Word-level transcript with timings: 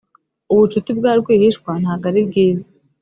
ubucuti 0.53 0.91
bwa 0.97 1.11
rwihishwa 1.19 1.71
ntago 1.81 2.05
ari 2.09 2.21
bwiza 2.27 2.67